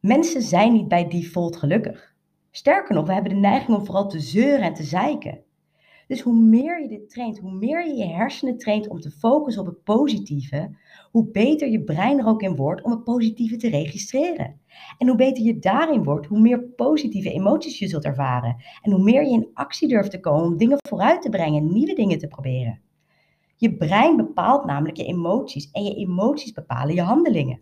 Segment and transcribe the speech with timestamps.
[0.00, 2.14] Mensen zijn niet bij default gelukkig.
[2.50, 5.40] Sterker nog, we hebben de neiging om vooral te zeuren en te zeiken.
[6.06, 9.62] Dus hoe meer je dit traint, hoe meer je je hersenen traint om te focussen
[9.62, 10.76] op het positieve,
[11.10, 14.60] hoe beter je brein er ook in wordt om het positieve te registreren.
[14.98, 18.56] En hoe beter je daarin wordt, hoe meer positieve emoties je zult ervaren.
[18.82, 21.94] En hoe meer je in actie durft te komen om dingen vooruit te brengen, nieuwe
[21.94, 22.80] dingen te proberen.
[23.56, 27.60] Je brein bepaalt namelijk je emoties en je emoties bepalen je handelingen.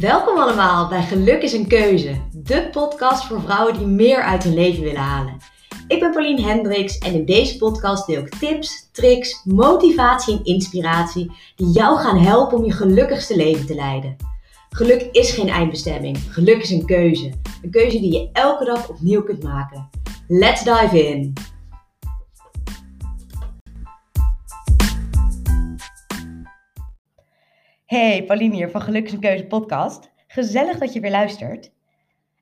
[0.00, 4.54] Welkom allemaal bij Geluk is een Keuze, de podcast voor vrouwen die meer uit hun
[4.54, 5.36] leven willen halen.
[5.88, 11.32] Ik ben Pauline Hendricks en in deze podcast deel ik tips, tricks, motivatie en inspiratie
[11.56, 14.16] die jou gaan helpen om je gelukkigste leven te leiden.
[14.70, 17.32] Geluk is geen eindbestemming, geluk is een keuze.
[17.62, 19.88] Een keuze die je elke dag opnieuw kunt maken.
[20.28, 21.32] Let's dive in!
[27.86, 30.12] Hey, Pauline hier van Geluk is een Keuze podcast.
[30.26, 31.72] Gezellig dat je weer luistert.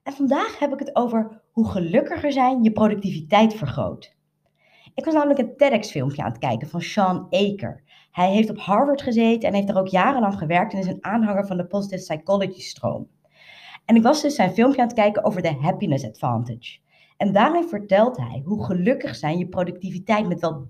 [0.03, 4.15] En vandaag heb ik het over hoe gelukkiger zijn je productiviteit vergroot.
[4.95, 7.83] Ik was namelijk een TEDx-filmpje aan het kijken van Sean Aker.
[8.11, 11.47] Hij heeft op Harvard gezeten en heeft er ook jarenlang gewerkt en is een aanhanger
[11.47, 13.07] van de positive psychology stroom.
[13.85, 16.77] En ik was dus zijn filmpje aan het kijken over de happiness advantage.
[17.17, 20.67] En daarin vertelt hij hoe gelukkig zijn je productiviteit met wel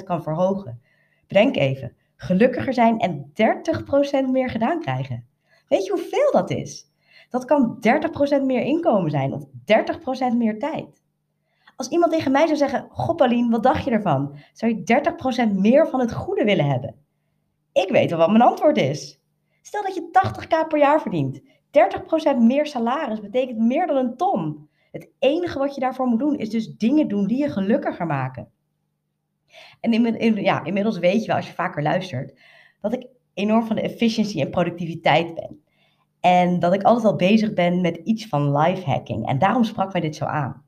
[0.00, 0.80] 30% kan verhogen.
[1.26, 3.32] Bedenk even, gelukkiger zijn en
[4.26, 5.26] 30% meer gedaan krijgen.
[5.68, 6.92] Weet je hoeveel dat is?
[7.30, 7.78] Dat kan
[8.40, 9.44] 30% meer inkomen zijn of
[10.32, 11.02] 30% meer tijd.
[11.76, 14.36] Als iemand tegen mij zou zeggen: Goh, wat dacht je ervan?
[14.52, 15.02] Zou je
[15.50, 16.94] 30% meer van het goede willen hebben?
[17.72, 19.20] Ik weet wel wat mijn antwoord is.
[19.62, 21.40] Stel dat je 80k per jaar verdient.
[21.40, 21.44] 30%
[22.38, 24.68] meer salaris betekent meer dan een ton.
[24.90, 28.48] Het enige wat je daarvoor moet doen is dus dingen doen die je gelukkiger maken.
[29.80, 32.40] En in, ja, inmiddels weet je wel, als je vaker luistert,
[32.80, 35.62] dat ik enorm van de efficiëntie en productiviteit ben.
[36.20, 39.26] En dat ik altijd al bezig ben met iets van lifehacking.
[39.26, 40.64] En daarom sprak mij dit zo aan.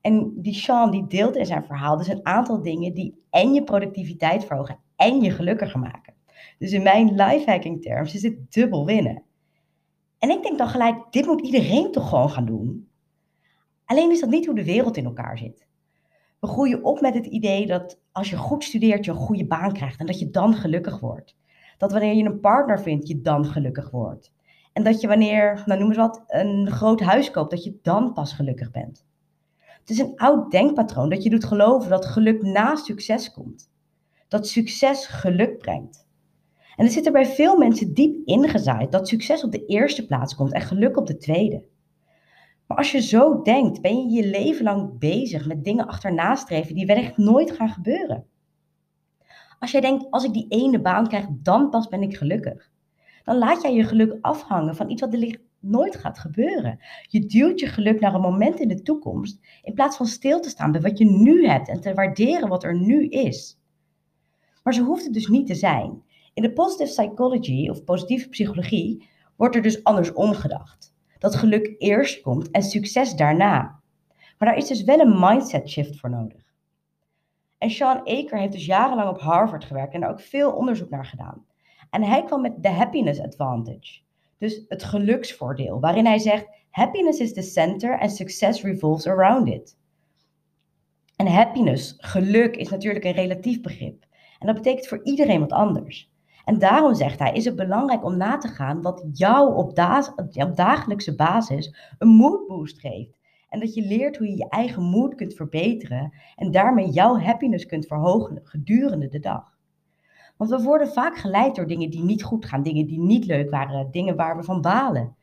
[0.00, 3.64] En die Sean die deelt in zijn verhaal dus een aantal dingen die en je
[3.64, 6.14] productiviteit verhogen en je gelukkiger maken.
[6.58, 9.22] Dus in mijn lifehacking terms is het dubbel winnen.
[10.18, 12.88] En ik denk dan gelijk, dit moet iedereen toch gewoon gaan doen?
[13.84, 15.66] Alleen is dat niet hoe de wereld in elkaar zit.
[16.44, 19.72] We groeien op met het idee dat als je goed studeert, je een goede baan
[19.72, 21.36] krijgt en dat je dan gelukkig wordt.
[21.78, 24.32] Dat wanneer je een partner vindt, je dan gelukkig wordt.
[24.72, 28.12] En dat je wanneer, nou noem eens wat, een groot huis koopt, dat je dan
[28.12, 29.06] pas gelukkig bent.
[29.56, 33.70] Het is een oud denkpatroon dat je doet geloven dat geluk na succes komt.
[34.28, 36.06] Dat succes geluk brengt.
[36.76, 40.34] En er zit er bij veel mensen diep ingezaaid dat succes op de eerste plaats
[40.34, 41.64] komt en geluk op de tweede.
[42.66, 46.74] Maar als je zo denkt, ben je je leven lang bezig met dingen achterna streven
[46.74, 48.26] die wellicht nooit gaan gebeuren.
[49.58, 52.70] Als jij denkt, als ik die ene baan krijg, dan pas ben ik gelukkig.
[53.24, 56.78] Dan laat jij je geluk afhangen van iets wat er nooit gaat gebeuren.
[57.02, 60.48] Je duwt je geluk naar een moment in de toekomst in plaats van stil te
[60.48, 63.58] staan bij wat je nu hebt en te waarderen wat er nu is.
[64.62, 66.02] Maar zo hoeft het dus niet te zijn.
[66.34, 70.93] In de positive psychology of positieve psychologie wordt er dus andersom gedacht
[71.24, 73.80] dat geluk eerst komt en succes daarna.
[74.38, 76.42] Maar daar is dus wel een mindset shift voor nodig.
[77.58, 81.06] En Sean Aker heeft dus jarenlang op Harvard gewerkt en daar ook veel onderzoek naar
[81.06, 81.46] gedaan.
[81.90, 84.00] En hij kwam met de happiness advantage,
[84.38, 89.76] dus het geluksvoordeel, waarin hij zegt: happiness is the center and success revolves around it.
[91.16, 94.04] En happiness, geluk, is natuurlijk een relatief begrip.
[94.38, 96.12] En dat betekent voor iedereen wat anders.
[96.44, 99.68] En daarom zegt hij, is het belangrijk om na te gaan wat jou op,
[100.34, 103.18] op dagelijkse basis een moodboost geeft.
[103.48, 107.66] En dat je leert hoe je je eigen mood kunt verbeteren en daarmee jouw happiness
[107.66, 109.52] kunt verhogen gedurende de dag.
[110.36, 113.50] Want we worden vaak geleid door dingen die niet goed gaan, dingen die niet leuk
[113.50, 115.16] waren, dingen waar we van balen.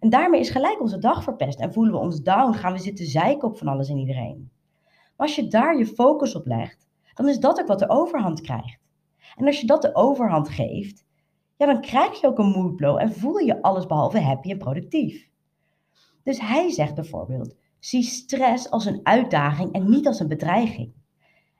[0.00, 3.06] En daarmee is gelijk onze dag verpest en voelen we ons down, gaan we zitten
[3.06, 4.50] zeiken op van alles en iedereen.
[5.16, 8.40] Maar als je daar je focus op legt, dan is dat ook wat de overhand
[8.40, 8.83] krijgt.
[9.36, 11.04] En als je dat de overhand geeft,
[11.56, 15.28] ja, dan krijg je ook een moodblow en voel je alles behalve happy en productief.
[16.22, 20.92] Dus hij zegt bijvoorbeeld: zie stress als een uitdaging en niet als een bedreiging.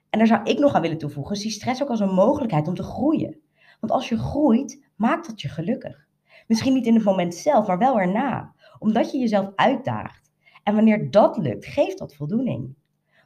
[0.09, 2.75] En daar zou ik nog aan willen toevoegen: zie stress ook als een mogelijkheid om
[2.75, 3.39] te groeien.
[3.79, 6.07] Want als je groeit, maakt dat je gelukkig.
[6.47, 10.31] Misschien niet in het moment zelf, maar wel erna, omdat je jezelf uitdaagt.
[10.63, 12.75] En wanneer dat lukt, geeft dat voldoening.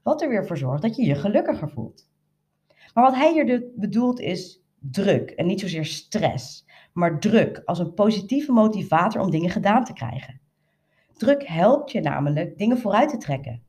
[0.04, 2.09] Wat er weer voor zorgt dat je je gelukkiger voelt.
[2.94, 7.94] Maar wat hij hier bedoelt is druk en niet zozeer stress, maar druk als een
[7.94, 10.40] positieve motivator om dingen gedaan te krijgen.
[11.18, 13.62] Druk helpt je namelijk dingen vooruit te trekken.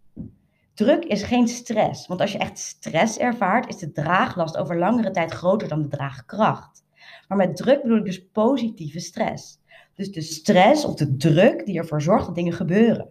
[0.74, 5.10] Druk is geen stress, want als je echt stress ervaart, is de draaglast over langere
[5.10, 6.84] tijd groter dan de draagkracht.
[7.28, 9.58] Maar met druk bedoel ik dus positieve stress.
[9.94, 13.10] Dus de stress of de druk die ervoor zorgt dat dingen gebeuren.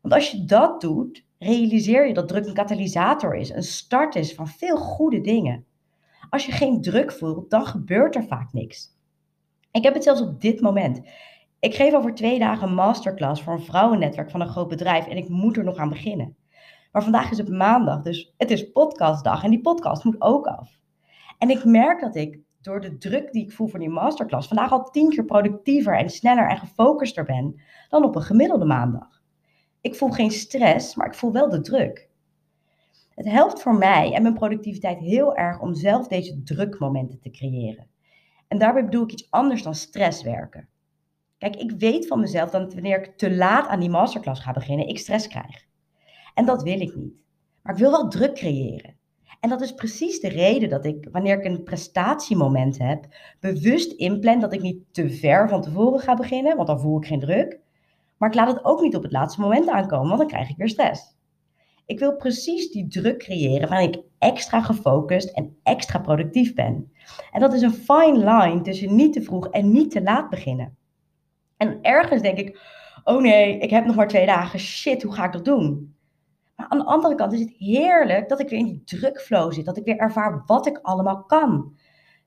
[0.00, 4.34] Want als je dat doet, realiseer je dat druk een katalysator is, een start is
[4.34, 5.64] van veel goede dingen.
[6.30, 8.96] Als je geen druk voelt, dan gebeurt er vaak niks.
[9.70, 11.00] Ik heb het zelfs op dit moment.
[11.58, 15.16] Ik geef over twee dagen een masterclass voor een vrouwennetwerk van een groot bedrijf en
[15.16, 16.36] ik moet er nog aan beginnen.
[16.92, 20.78] Maar vandaag is het maandag, dus het is podcastdag en die podcast moet ook af.
[21.38, 24.72] En ik merk dat ik door de druk die ik voel voor die masterclass vandaag
[24.72, 29.17] al tien keer productiever en sneller en gefocuster ben dan op een gemiddelde maandag.
[29.80, 32.08] Ik voel geen stress, maar ik voel wel de druk.
[33.14, 37.86] Het helpt voor mij en mijn productiviteit heel erg om zelf deze drukmomenten te creëren.
[38.48, 40.68] En daarbij bedoel ik iets anders dan stress werken.
[41.38, 44.88] Kijk, ik weet van mezelf dat wanneer ik te laat aan die masterclass ga beginnen,
[44.88, 45.66] ik stress krijg.
[46.34, 47.14] En dat wil ik niet.
[47.62, 48.96] Maar ik wil wel druk creëren.
[49.40, 53.06] En dat is precies de reden dat ik, wanneer ik een prestatiemoment heb,
[53.40, 57.06] bewust inplan dat ik niet te ver van tevoren ga beginnen, want dan voel ik
[57.06, 57.60] geen druk.
[58.18, 60.56] Maar ik laat het ook niet op het laatste moment aankomen, want dan krijg ik
[60.56, 61.16] weer stress.
[61.86, 66.92] Ik wil precies die druk creëren waarin ik extra gefocust en extra productief ben.
[67.32, 70.76] En dat is een fine line tussen niet te vroeg en niet te laat beginnen.
[71.56, 72.60] En ergens denk ik,
[73.04, 75.96] oh nee, ik heb nog maar twee dagen, shit, hoe ga ik dat doen?
[76.56, 79.64] Maar aan de andere kant is het heerlijk dat ik weer in die drukflow zit.
[79.64, 81.76] Dat ik weer ervaar wat ik allemaal kan.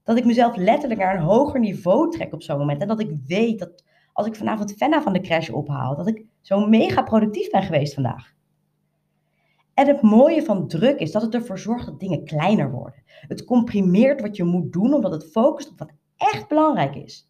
[0.03, 2.81] Dat ik mezelf letterlijk naar een hoger niveau trek op zo'n moment.
[2.81, 6.25] En dat ik weet dat als ik vanavond Fenna van de crash ophaal, dat ik
[6.41, 8.33] zo mega productief ben geweest vandaag.
[9.73, 13.03] En het mooie van druk is dat het ervoor zorgt dat dingen kleiner worden.
[13.05, 17.29] Het comprimeert wat je moet doen, omdat het focust op wat echt belangrijk is.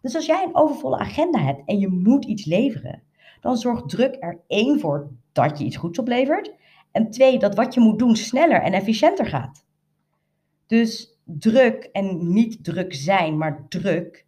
[0.00, 3.02] Dus als jij een overvolle agenda hebt en je moet iets leveren,
[3.40, 6.54] dan zorgt druk er één voor dat je iets goeds oplevert.
[6.90, 9.64] En twee, dat wat je moet doen sneller en efficiënter gaat.
[10.66, 14.26] Dus druk en niet druk zijn, maar druk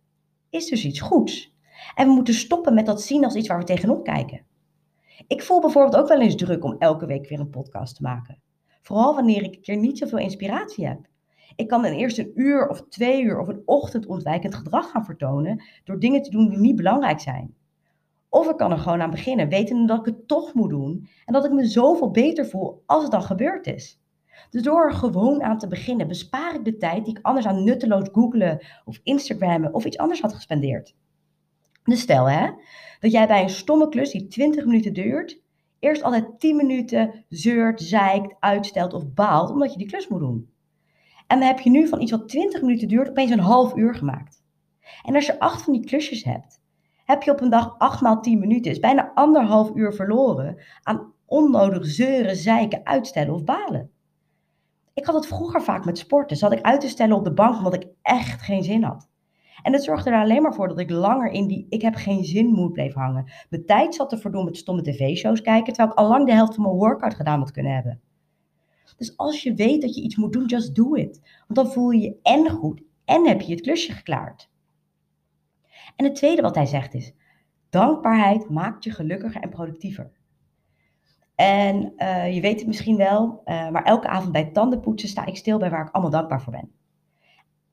[0.50, 1.53] is dus iets goeds.
[1.94, 4.44] En we moeten stoppen met dat zien als iets waar we tegenop kijken.
[5.26, 8.42] Ik voel bijvoorbeeld ook wel eens druk om elke week weer een podcast te maken.
[8.82, 11.06] Vooral wanneer ik een keer niet zoveel inspiratie heb.
[11.56, 15.04] Ik kan dan eerst een uur of twee uur of een ochtend ontwijkend gedrag gaan
[15.04, 17.54] vertonen door dingen te doen die niet belangrijk zijn.
[18.28, 21.32] Of ik kan er gewoon aan beginnen, wetende dat ik het toch moet doen en
[21.32, 24.00] dat ik me zoveel beter voel als het dan gebeurd is.
[24.50, 27.64] Dus door er gewoon aan te beginnen, bespaar ik de tijd die ik anders aan
[27.64, 30.94] nutteloos googlen of Instagrammen of iets anders had gespendeerd.
[31.84, 32.50] Dus stel hè,
[33.00, 35.40] dat jij bij een stomme klus die 20 minuten duurt,
[35.78, 40.52] eerst altijd 10 minuten zeurt, zeikt, uitstelt of baalt omdat je die klus moet doen.
[41.26, 43.94] En dan heb je nu van iets wat 20 minuten duurt opeens een half uur
[43.94, 44.42] gemaakt.
[45.02, 46.62] En als je acht van die klusjes hebt,
[47.04, 51.12] heb je op een dag 8 maal 10 minuten, is bijna anderhalf uur verloren aan
[51.26, 53.90] onnodig zeuren, zeiken, uitstellen of balen.
[54.94, 56.36] Ik had het vroeger vaak met sporten.
[56.36, 59.08] Zat ik uit te stellen op de bank omdat ik echt geen zin had.
[59.62, 62.24] En het zorgde er alleen maar voor dat ik langer in die ik heb geen
[62.24, 63.32] zin moed bleef hangen.
[63.50, 66.54] Mijn tijd zat te verdoen met stomme tv-shows kijken, terwijl ik al lang de helft
[66.54, 68.00] van mijn workout gedaan had kunnen hebben.
[68.96, 71.20] Dus als je weet dat je iets moet doen, just do it.
[71.46, 74.50] Want dan voel je je en goed en heb je het klusje geklaard.
[75.96, 77.12] En het tweede wat hij zegt is,
[77.70, 80.12] dankbaarheid maakt je gelukkiger en productiever.
[81.34, 85.36] En uh, je weet het misschien wel, uh, maar elke avond bij tandenpoetsen sta ik
[85.36, 86.72] stil bij waar ik allemaal dankbaar voor ben.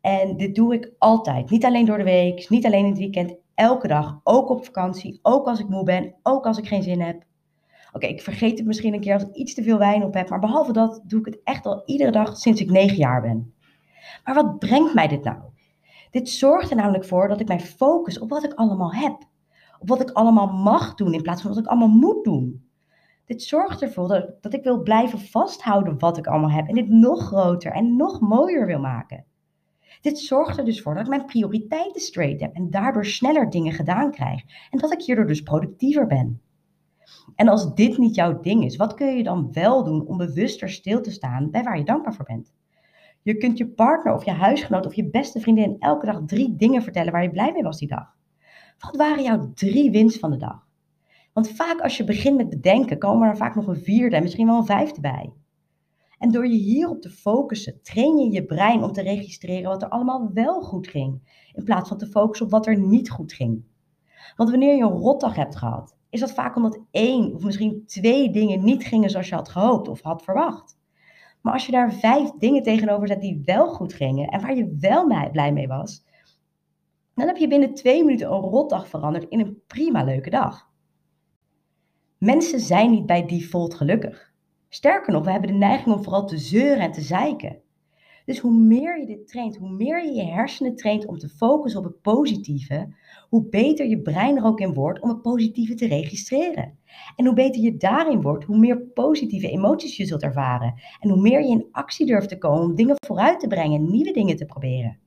[0.01, 1.49] En dit doe ik altijd.
[1.49, 4.19] Niet alleen door de week, niet alleen in het weekend, elke dag.
[4.23, 7.23] Ook op vakantie, ook als ik moe ben, ook als ik geen zin heb.
[7.93, 10.29] Oké, ik vergeet het misschien een keer als ik iets te veel wijn op heb,
[10.29, 13.53] maar behalve dat doe ik het echt al iedere dag sinds ik negen jaar ben.
[14.23, 15.37] Maar wat brengt mij dit nou?
[16.09, 19.17] Dit zorgt er namelijk voor dat ik mij focus op wat ik allemaal heb.
[19.79, 22.69] Op wat ik allemaal mag doen in plaats van wat ik allemaal moet doen.
[23.25, 26.89] Dit zorgt ervoor dat, dat ik wil blijven vasthouden wat ik allemaal heb en dit
[26.89, 29.25] nog groter en nog mooier wil maken.
[30.01, 33.73] Dit zorgt er dus voor dat ik mijn prioriteiten straight heb en daardoor sneller dingen
[33.73, 36.41] gedaan krijg en dat ik hierdoor dus productiever ben.
[37.35, 40.69] En als dit niet jouw ding is, wat kun je dan wel doen om bewuster
[40.69, 42.53] stil te staan bij waar je dankbaar voor bent?
[43.21, 46.83] Je kunt je partner of je huisgenoot of je beste vriendin elke dag drie dingen
[46.83, 48.15] vertellen waar je blij mee was die dag.
[48.79, 50.67] Wat waren jouw drie wins van de dag?
[51.33, 54.47] Want vaak als je begint met bedenken, komen er vaak nog een vierde en misschien
[54.47, 55.31] wel een vijfde bij.
[56.21, 59.89] En door je hierop te focussen, train je je brein om te registreren wat er
[59.89, 61.21] allemaal wel goed ging,
[61.53, 63.63] in plaats van te focussen op wat er niet goed ging.
[64.35, 68.31] Want wanneer je een rotdag hebt gehad, is dat vaak omdat één of misschien twee
[68.31, 70.77] dingen niet gingen zoals je had gehoopt of had verwacht.
[71.41, 74.75] Maar als je daar vijf dingen tegenover zet die wel goed gingen en waar je
[74.79, 76.05] wel blij mee was,
[77.15, 80.69] dan heb je binnen twee minuten een rotdag veranderd in een prima leuke dag.
[82.17, 84.30] Mensen zijn niet bij default gelukkig.
[84.73, 87.61] Sterker nog, we hebben de neiging om vooral te zeuren en te zeiken.
[88.25, 91.79] Dus hoe meer je dit traint, hoe meer je je hersenen traint om te focussen
[91.79, 92.95] op het positieve,
[93.29, 96.77] hoe beter je brein er ook in wordt om het positieve te registreren.
[97.15, 100.73] En hoe beter je daarin wordt, hoe meer positieve emoties je zult ervaren.
[100.99, 104.11] En hoe meer je in actie durft te komen om dingen vooruit te brengen, nieuwe
[104.11, 104.99] dingen te proberen.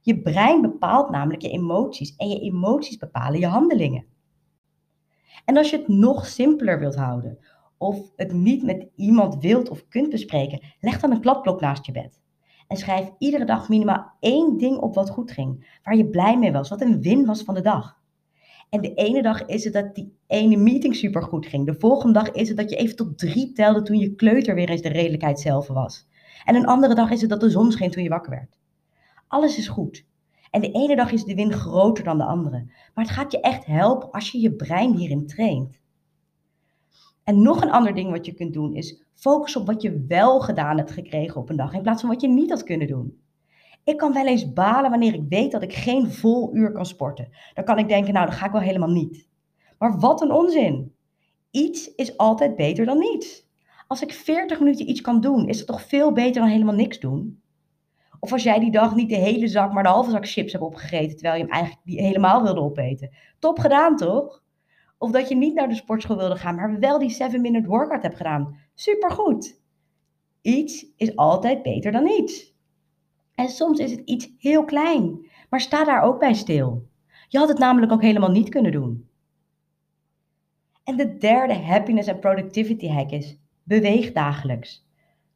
[0.00, 4.04] Je brein bepaalt namelijk je emoties en je emoties bepalen je handelingen.
[5.44, 7.38] En als je het nog simpeler wilt houden,
[7.78, 11.92] of het niet met iemand wilt of kunt bespreken, leg dan een kladblok naast je
[11.92, 12.20] bed.
[12.68, 16.52] En schrijf iedere dag minimaal één ding op wat goed ging, waar je blij mee
[16.52, 17.96] was, wat een win was van de dag.
[18.70, 21.66] En de ene dag is het dat die ene meeting super goed ging.
[21.66, 24.70] De volgende dag is het dat je even tot drie telde toen je kleuter weer
[24.70, 26.06] eens de redelijkheid zelf was.
[26.44, 28.58] En een andere dag is het dat de zon scheen toen je wakker werd.
[29.28, 30.06] Alles is goed.
[30.50, 32.64] En de ene dag is de win groter dan de andere.
[32.94, 35.80] Maar het gaat je echt helpen als je je brein hierin traint.
[37.28, 40.40] En nog een ander ding wat je kunt doen is focus op wat je wel
[40.40, 43.20] gedaan hebt gekregen op een dag in plaats van wat je niet had kunnen doen.
[43.84, 47.28] Ik kan wel eens balen wanneer ik weet dat ik geen vol uur kan sporten.
[47.54, 49.28] Dan kan ik denken, nou, dat ga ik wel helemaal niet.
[49.78, 50.94] Maar wat een onzin.
[51.50, 53.46] Iets is altijd beter dan niets.
[53.86, 57.00] Als ik 40 minuten iets kan doen, is het toch veel beter dan helemaal niks
[57.00, 57.42] doen?
[58.20, 60.64] Of als jij die dag niet de hele zak, maar de halve zak chips hebt
[60.64, 63.10] opgegeten, terwijl je hem eigenlijk helemaal wilde opeten.
[63.38, 64.42] Top gedaan, toch?
[64.98, 68.16] Of dat je niet naar de sportschool wilde gaan, maar wel die 7-minute workout hebt
[68.16, 68.58] gedaan.
[68.74, 69.60] Supergoed.
[70.42, 72.56] Iets is altijd beter dan niets.
[73.34, 76.88] En soms is het iets heel klein, maar sta daar ook bij stil.
[77.28, 79.08] Je had het namelijk ook helemaal niet kunnen doen.
[80.84, 84.86] En de derde happiness en productivity hack is: beweeg dagelijks.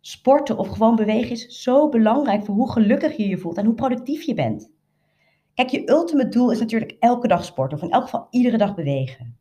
[0.00, 3.74] Sporten of gewoon bewegen is zo belangrijk voor hoe gelukkig je je voelt en hoe
[3.74, 4.70] productief je bent.
[5.54, 8.74] Kijk, je ultimate doel is natuurlijk elke dag sporten of in elk geval iedere dag
[8.74, 9.36] bewegen.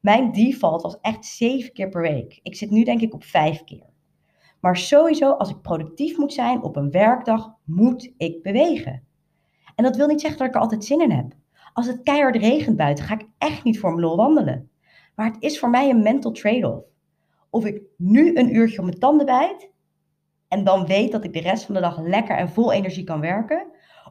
[0.00, 2.40] Mijn default was echt zeven keer per week.
[2.42, 3.86] Ik zit nu denk ik op vijf keer.
[4.60, 9.02] Maar sowieso, als ik productief moet zijn op een werkdag, moet ik bewegen.
[9.74, 11.32] En dat wil niet zeggen dat ik er altijd zin in heb.
[11.72, 14.70] Als het keihard regent buiten, ga ik echt niet voor mijn lol wandelen.
[15.14, 16.86] Maar het is voor mij een mental trade-off.
[17.50, 19.70] Of ik nu een uurtje op mijn tanden bijt
[20.48, 23.20] en dan weet dat ik de rest van de dag lekker en vol energie kan
[23.20, 23.66] werken.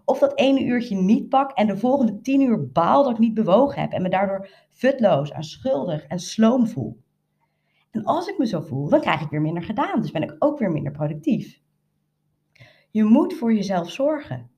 [0.10, 3.34] Of dat ene uurtje niet pak en de volgende tien uur baal dat ik niet
[3.34, 6.98] bewogen heb en me daardoor futloos en schuldig en sloom voel.
[7.92, 10.36] En als ik me zo voel, dan krijg ik weer minder gedaan, dus ben ik
[10.40, 11.62] ook weer minder productief.
[12.92, 14.50] Je moet voor jezelf zorgen.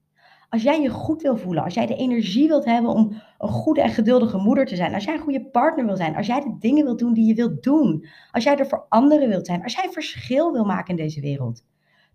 [0.50, 3.82] Als jij je goed wil voelen, als jij de energie wilt hebben om een goede
[3.82, 6.56] en geduldige moeder te zijn, als jij een goede partner wil zijn, als jij de
[6.60, 9.74] dingen wilt doen die je wilt doen, als jij er voor anderen wilt zijn, als
[9.74, 11.64] jij verschil wil maken in deze wereld,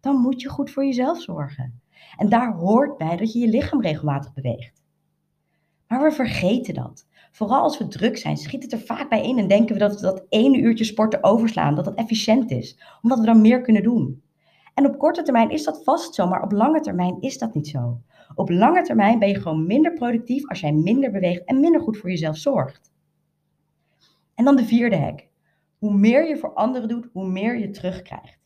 [0.05, 1.81] dan moet je goed voor jezelf zorgen.
[2.17, 4.83] En daar hoort bij dat je je lichaam regelmatig beweegt.
[5.89, 7.07] Maar we vergeten dat.
[7.31, 9.95] Vooral als we druk zijn, schiet het er vaak bij in en denken we dat
[9.95, 13.83] we dat ene uurtje sporten overslaan, dat dat efficiënt is, omdat we dan meer kunnen
[13.83, 14.23] doen.
[14.75, 17.69] En op korte termijn is dat vast zo, maar op lange termijn is dat niet
[17.69, 18.01] zo.
[18.35, 21.97] Op lange termijn ben je gewoon minder productief als jij minder beweegt en minder goed
[21.97, 22.93] voor jezelf zorgt.
[24.35, 25.27] En dan de vierde hack.
[25.79, 28.44] Hoe meer je voor anderen doet, hoe meer je terugkrijgt.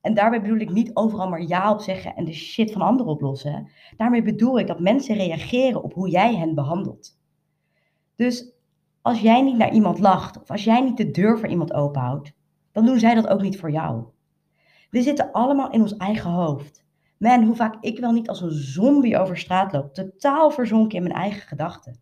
[0.00, 3.12] En daarbij bedoel ik niet overal maar ja op zeggen en de shit van anderen
[3.12, 3.70] oplossen.
[3.96, 7.18] Daarmee bedoel ik dat mensen reageren op hoe jij hen behandelt.
[8.16, 8.52] Dus
[9.02, 12.32] als jij niet naar iemand lacht of als jij niet de deur voor iemand openhoudt,
[12.72, 14.04] dan doen zij dat ook niet voor jou.
[14.90, 16.84] We zitten allemaal in ons eigen hoofd.
[17.18, 21.02] Man, hoe vaak ik wel niet als een zombie over straat loop, totaal verzonken in
[21.02, 22.00] mijn eigen gedachten.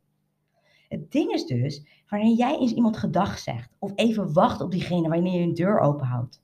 [0.88, 5.08] Het ding is dus, wanneer jij eens iemand gedag zegt of even wacht op diegene
[5.08, 6.42] wanneer je een deur openhoudt,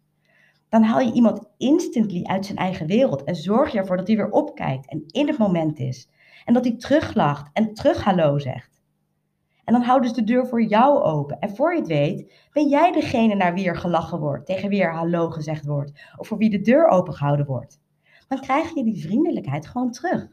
[0.75, 4.16] dan haal je iemand instantly uit zijn eigen wereld en zorg je ervoor dat hij
[4.16, 6.09] weer opkijkt en in het moment is.
[6.45, 8.83] En dat hij teruglacht en terug hallo zegt.
[9.64, 11.38] En dan houden ze de deur voor jou open.
[11.38, 14.83] En voor je het weet, ben jij degene naar wie er gelachen wordt, tegen wie
[14.83, 17.81] er hallo gezegd wordt, of voor wie de deur opengehouden wordt.
[18.28, 20.28] Dan krijg je die vriendelijkheid gewoon terug.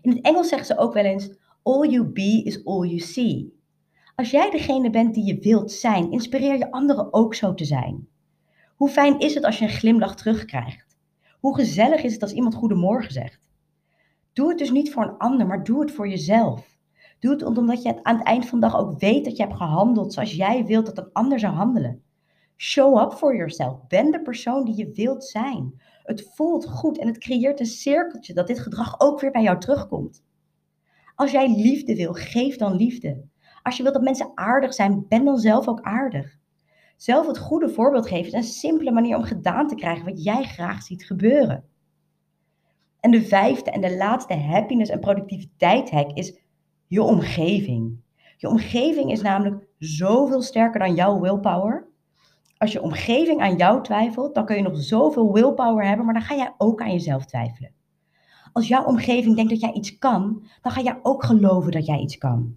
[0.00, 3.60] In het Engels zeggen ze ook wel eens: All you be is all you see.
[4.14, 8.12] Als jij degene bent die je wilt zijn, inspireer je anderen ook zo te zijn.
[8.74, 10.96] Hoe fijn is het als je een glimlach terugkrijgt?
[11.40, 13.40] Hoe gezellig is het als iemand goedemorgen zegt?
[14.32, 16.78] Doe het dus niet voor een ander, maar doe het voor jezelf.
[17.18, 19.56] Doe het omdat je aan het eind van de dag ook weet dat je hebt
[19.56, 22.02] gehandeld zoals jij wilt dat een ander zou handelen.
[22.56, 23.86] Show up for yourself.
[23.86, 25.82] Ben de persoon die je wilt zijn.
[26.02, 29.58] Het voelt goed en het creëert een cirkeltje dat dit gedrag ook weer bij jou
[29.58, 30.24] terugkomt.
[31.14, 33.24] Als jij liefde wil, geef dan liefde.
[33.62, 36.38] Als je wilt dat mensen aardig zijn, ben dan zelf ook aardig.
[36.96, 40.42] Zelf het goede voorbeeld geven is een simpele manier om gedaan te krijgen wat jij
[40.42, 41.64] graag ziet gebeuren.
[43.00, 46.38] En de vijfde en de laatste happiness en productiviteit hack is
[46.86, 48.02] je omgeving.
[48.36, 51.88] Je omgeving is namelijk zoveel sterker dan jouw willpower.
[52.56, 56.22] Als je omgeving aan jou twijfelt, dan kun je nog zoveel willpower hebben, maar dan
[56.22, 57.72] ga jij ook aan jezelf twijfelen.
[58.52, 61.98] Als jouw omgeving denkt dat jij iets kan, dan ga jij ook geloven dat jij
[61.98, 62.54] iets kan.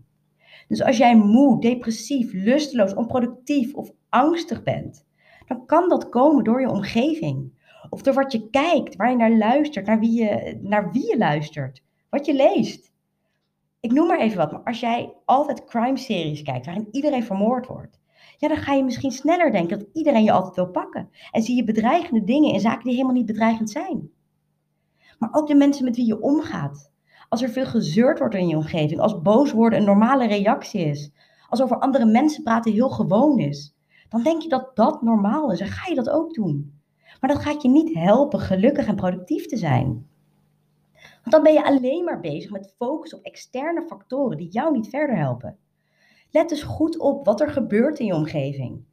[0.67, 5.05] Dus als jij moe, depressief, lusteloos, onproductief of angstig bent,
[5.45, 7.55] dan kan dat komen door je omgeving.
[7.89, 11.17] Of door wat je kijkt, waar je naar luistert, naar wie je, naar wie je
[11.17, 12.91] luistert, wat je leest.
[13.79, 17.99] Ik noem maar even wat, maar als jij altijd crime-series kijkt waarin iedereen vermoord wordt,
[18.37, 21.09] ja, dan ga je misschien sneller denken dat iedereen je altijd wil pakken.
[21.31, 24.09] En zie je bedreigende dingen in zaken die helemaal niet bedreigend zijn.
[25.19, 26.91] Maar ook de mensen met wie je omgaat.
[27.29, 31.11] Als er veel gezeurd wordt in je omgeving, als boos worden een normale reactie is,
[31.49, 33.75] als over andere mensen praten heel gewoon is,
[34.09, 36.79] dan denk je dat dat normaal is en ga je dat ook doen.
[37.19, 40.07] Maar dat gaat je niet helpen gelukkig en productief te zijn.
[40.93, 44.89] Want dan ben je alleen maar bezig met focus op externe factoren die jou niet
[44.89, 45.57] verder helpen.
[46.31, 48.83] Let dus goed op wat er gebeurt in je omgeving.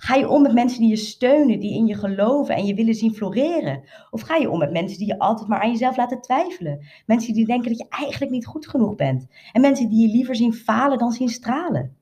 [0.00, 2.94] Ga je om met mensen die je steunen, die in je geloven en je willen
[2.94, 3.82] zien floreren?
[4.10, 6.86] Of ga je om met mensen die je altijd maar aan jezelf laten twijfelen?
[7.06, 9.26] Mensen die denken dat je eigenlijk niet goed genoeg bent.
[9.52, 11.96] En mensen die je liever zien falen dan zien stralen.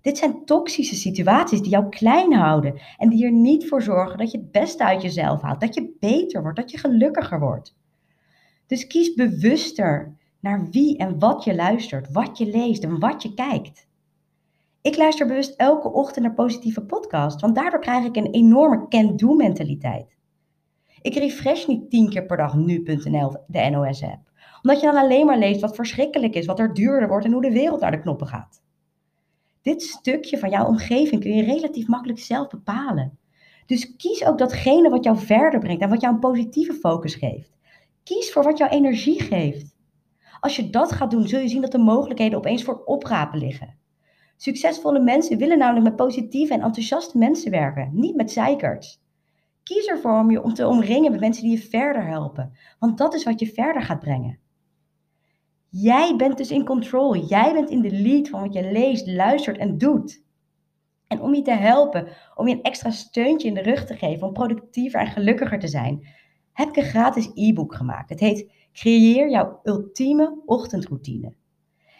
[0.00, 4.30] Dit zijn toxische situaties die jou klein houden en die er niet voor zorgen dat
[4.30, 7.76] je het beste uit jezelf haalt, dat je beter wordt, dat je gelukkiger wordt.
[8.66, 13.34] Dus kies bewuster naar wie en wat je luistert, wat je leest en wat je
[13.34, 13.88] kijkt.
[14.82, 19.34] Ik luister bewust elke ochtend naar positieve podcast, want daardoor krijg ik een enorme can-do
[19.34, 20.16] mentaliteit.
[21.02, 24.30] Ik refresh niet tien keer per dag nu.nl de NOS-app,
[24.62, 27.42] omdat je dan alleen maar leest wat verschrikkelijk is, wat er duurder wordt en hoe
[27.42, 28.62] de wereld naar de knoppen gaat.
[29.62, 33.18] Dit stukje van jouw omgeving kun je relatief makkelijk zelf bepalen.
[33.66, 37.52] Dus kies ook datgene wat jou verder brengt en wat jou een positieve focus geeft.
[38.04, 39.74] Kies voor wat jou energie geeft.
[40.40, 43.79] Als je dat gaat doen, zul je zien dat de mogelijkheden opeens voor oprapen liggen.
[44.42, 49.02] Succesvolle mensen willen namelijk met positieve en enthousiaste mensen werken, niet met zeikerts.
[49.62, 53.14] Kies ervoor om je om te omringen met mensen die je verder helpen, want dat
[53.14, 54.38] is wat je verder gaat brengen.
[55.68, 57.16] Jij bent dus in control.
[57.16, 60.24] Jij bent in de lead van wat je leest, luistert en doet.
[61.06, 64.26] En om je te helpen, om je een extra steuntje in de rug te geven,
[64.26, 66.06] om productiever en gelukkiger te zijn,
[66.52, 68.08] heb ik een gratis e-book gemaakt.
[68.08, 71.34] Het heet Creëer jouw ultieme ochtendroutine.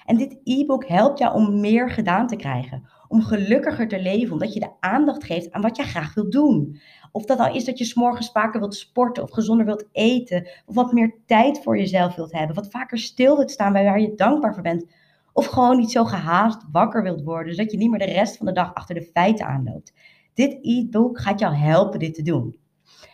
[0.04, 4.54] En dit e-book helpt jou om meer gedaan te krijgen, om gelukkiger te leven, omdat
[4.54, 6.80] je de aandacht geeft aan wat je graag wilt doen.
[7.12, 10.74] Of dat al is dat je s'morgens vaker wilt sporten of gezonder wilt eten, of
[10.74, 14.14] wat meer tijd voor jezelf wilt hebben, wat vaker stil wilt staan bij waar je
[14.14, 14.86] dankbaar voor bent,
[15.32, 18.46] of gewoon niet zo gehaast wakker wilt worden, zodat je niet meer de rest van
[18.46, 19.92] de dag achter de feiten aanloopt.
[20.34, 22.58] Dit e-book gaat jou helpen dit te doen.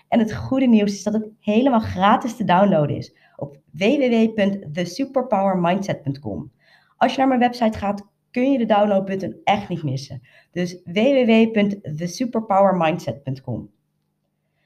[0.08, 6.50] En het goede nieuws is dat het helemaal gratis te downloaden is op www.thesuperpowermindset.com.
[6.96, 10.22] Als je naar mijn website gaat, kun je de downloadbutton echt niet missen.
[10.50, 13.70] Dus www.thesuperpowermindset.com.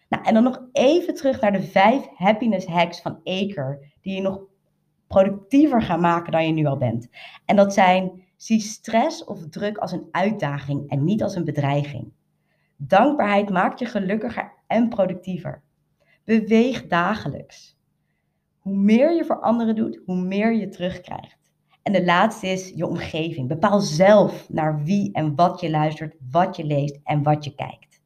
[0.08, 4.20] Nou, en dan nog even terug naar de vijf happiness hacks van Aker, die je
[4.20, 4.40] nog
[5.06, 7.08] productiever gaan maken dan je nu al bent.
[7.44, 12.12] En dat zijn, zie stress of druk als een uitdaging en niet als een bedreiging.
[12.76, 15.62] Dankbaarheid maakt je gelukkiger en productiever.
[16.24, 17.78] Beweeg dagelijks.
[18.58, 21.39] Hoe meer je voor anderen doet, hoe meer je terugkrijgt.
[21.90, 23.48] En de laatste is je omgeving.
[23.48, 28.00] Bepaal zelf naar wie en wat je luistert, wat je leest en wat je kijkt.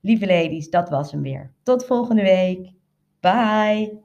[0.00, 1.52] Lieve ladies, dat was hem weer.
[1.62, 2.70] Tot volgende week.
[3.20, 3.98] Bye.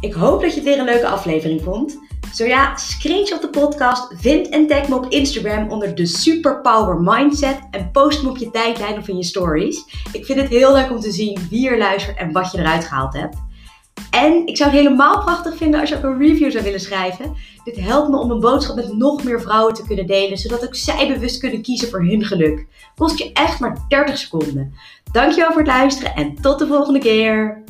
[0.00, 1.98] Ik hoop dat je het weer een leuke aflevering vond.
[2.32, 7.58] Zo ja, screenshot de podcast, vind en tag me op Instagram onder de Superpower Mindset
[7.70, 9.84] en post me op je tijdlijn of in je stories.
[10.12, 12.84] Ik vind het heel leuk om te zien wie er luistert en wat je eruit
[12.84, 13.36] gehaald hebt.
[14.10, 17.34] En ik zou het helemaal prachtig vinden als je ook een review zou willen schrijven.
[17.64, 20.74] Dit helpt me om een boodschap met nog meer vrouwen te kunnen delen, zodat ook
[20.74, 22.66] zij bewust kunnen kiezen voor hun geluk.
[22.94, 24.74] Kost je echt maar 30 seconden.
[25.12, 27.62] Dankjewel voor het luisteren en tot de volgende keer.